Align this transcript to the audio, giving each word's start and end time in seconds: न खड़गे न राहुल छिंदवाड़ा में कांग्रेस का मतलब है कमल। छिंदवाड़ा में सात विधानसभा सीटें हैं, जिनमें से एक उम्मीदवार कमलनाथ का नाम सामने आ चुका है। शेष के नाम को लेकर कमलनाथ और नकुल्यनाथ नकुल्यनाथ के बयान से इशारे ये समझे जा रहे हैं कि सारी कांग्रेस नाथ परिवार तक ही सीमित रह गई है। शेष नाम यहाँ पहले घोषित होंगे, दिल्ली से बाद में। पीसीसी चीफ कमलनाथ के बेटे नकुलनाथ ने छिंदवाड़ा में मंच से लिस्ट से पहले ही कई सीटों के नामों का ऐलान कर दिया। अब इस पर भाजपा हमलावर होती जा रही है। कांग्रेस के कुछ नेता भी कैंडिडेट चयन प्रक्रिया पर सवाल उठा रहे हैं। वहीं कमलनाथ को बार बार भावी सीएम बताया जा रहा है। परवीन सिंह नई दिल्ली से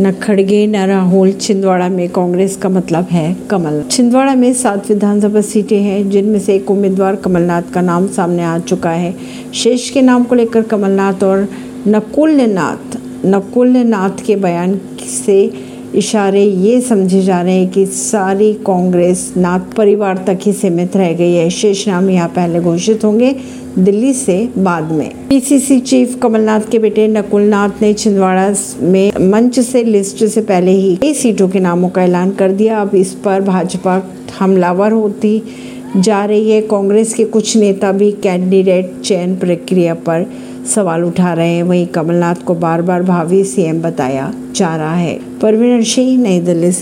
न 0.00 0.12
खड़गे 0.12 0.66
न 0.66 0.76
राहुल 0.76 1.32
छिंदवाड़ा 1.32 1.88
में 1.88 2.08
कांग्रेस 2.08 2.56
का 2.56 2.68
मतलब 2.68 3.08
है 3.10 3.36
कमल। 3.50 3.82
छिंदवाड़ा 3.90 4.34
में 4.34 4.52
सात 4.54 4.88
विधानसभा 4.88 5.40
सीटें 5.40 5.82
हैं, 5.82 6.10
जिनमें 6.10 6.38
से 6.38 6.54
एक 6.54 6.70
उम्मीदवार 6.70 7.16
कमलनाथ 7.16 7.62
का 7.74 7.80
नाम 7.80 8.06
सामने 8.08 8.44
आ 8.44 8.58
चुका 8.58 8.90
है। 8.90 9.14
शेष 9.54 9.90
के 9.90 10.02
नाम 10.02 10.24
को 10.24 10.34
लेकर 10.34 10.62
कमलनाथ 10.62 11.24
और 11.24 11.48
नकुल्यनाथ 11.88 12.96
नकुल्यनाथ 13.26 14.24
के 14.26 14.36
बयान 14.36 14.80
से 15.26 15.52
इशारे 15.94 16.42
ये 16.44 16.80
समझे 16.80 17.20
जा 17.22 17.40
रहे 17.42 17.54
हैं 17.54 17.70
कि 17.70 17.84
सारी 17.86 18.52
कांग्रेस 18.66 19.32
नाथ 19.36 19.74
परिवार 19.76 20.24
तक 20.26 20.38
ही 20.42 20.52
सीमित 20.52 20.96
रह 20.96 21.12
गई 21.12 21.32
है। 21.32 21.48
शेष 21.50 21.86
नाम 21.88 22.10
यहाँ 22.10 22.28
पहले 22.28 22.60
घोषित 22.60 23.04
होंगे, 23.04 23.34
दिल्ली 23.78 24.12
से 24.14 24.38
बाद 24.58 24.92
में। 24.92 25.10
पीसीसी 25.28 25.78
चीफ 25.80 26.18
कमलनाथ 26.22 26.60
के 26.70 26.78
बेटे 26.78 27.06
नकुलनाथ 27.08 27.82
ने 27.82 27.92
छिंदवाड़ा 27.94 28.54
में 28.82 29.30
मंच 29.30 29.58
से 29.60 29.82
लिस्ट 29.84 30.24
से 30.24 30.40
पहले 30.40 30.70
ही 30.70 30.96
कई 30.96 31.14
सीटों 31.14 31.48
के 31.48 31.60
नामों 31.60 31.88
का 31.88 32.02
ऐलान 32.02 32.30
कर 32.30 32.52
दिया। 32.52 32.80
अब 32.80 32.94
इस 32.94 33.12
पर 33.14 33.40
भाजपा 33.40 34.02
हमलावर 34.38 34.92
होती 34.92 35.42
जा 35.96 36.24
रही 36.24 36.50
है। 36.50 36.60
कांग्रेस 36.62 37.14
के 37.14 37.24
कुछ 37.24 37.56
नेता 37.56 37.92
भी 37.92 38.10
कैंडिडेट 38.12 38.92
चयन 39.04 39.36
प्रक्रिया 39.36 39.94
पर 39.94 40.26
सवाल 40.66 41.04
उठा 41.04 41.32
रहे 41.32 41.52
हैं। 41.52 41.62
वहीं 41.62 41.86
कमलनाथ 41.86 42.34
को 42.34 42.54
बार 42.54 42.82
बार 42.82 43.02
भावी 43.02 43.44
सीएम 43.44 43.82
बताया 43.82 44.34
जा 44.54 44.76
रहा 44.76 44.94
है। 44.94 45.20
परवीन 45.42 45.82
सिंह 45.82 46.22
नई 46.22 46.40
दिल्ली 46.40 46.72
से 46.72 46.78